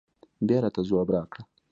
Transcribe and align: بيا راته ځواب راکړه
بيا 0.47 0.57
راته 0.63 0.81
ځواب 0.89 1.07
راکړه 1.15 1.41